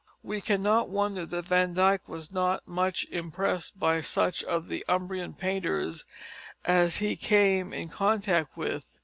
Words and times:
We 0.23 0.41
cannot 0.41 0.89
wonder 0.89 1.27
that 1.27 1.45
Van 1.45 1.73
Dyck 1.73 2.09
was 2.09 2.31
not 2.31 2.67
much 2.67 3.05
impressed 3.11 3.77
by 3.79 4.01
such 4.01 4.43
of 4.43 4.67
the 4.67 4.83
Umbrian 4.89 5.33
painters 5.35 6.05
as 6.65 6.97
he 6.97 7.15
came 7.15 7.71
in 7.71 7.87
contact 7.89 8.57
with. 8.57 8.97